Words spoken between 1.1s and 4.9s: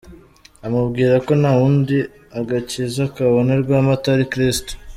ko nta wundi agakiza kabonerwamo, atari Kristo